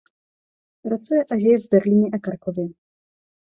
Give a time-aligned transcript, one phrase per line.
[0.83, 2.67] Pracuje a žije v Berlíně a Krakově.